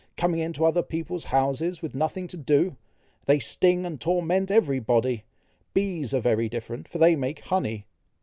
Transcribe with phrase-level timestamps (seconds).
[0.17, 2.75] coming into other people's houses, with nothing to do!
[3.27, 5.25] They sting and torment every body!
[5.75, 7.85] Bees are very different, for they make honey."